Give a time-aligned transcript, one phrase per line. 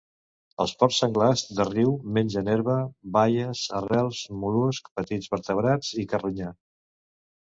[0.63, 2.77] Els porcs senglars de riu mengen herba,
[3.17, 6.51] baies, arrels, mol·luscs, petits vertebrats i carronya.